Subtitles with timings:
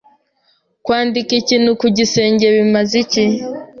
[0.83, 3.25] Kwandika ikintu ku gisenge bimaze iki?